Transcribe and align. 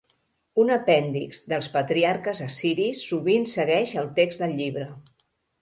Un 0.61 0.71
apèndix 0.75 1.41
dels 1.51 1.67
patriarques 1.75 2.41
assiris 2.47 3.05
sovint 3.11 3.47
segueix 3.55 3.95
el 4.05 4.11
text 4.21 4.45
del 4.47 4.57
llibre. 4.63 4.91